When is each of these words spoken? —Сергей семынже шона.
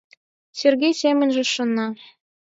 —Сергей 0.59 0.93
семынже 1.01 1.43
шона. 1.53 1.87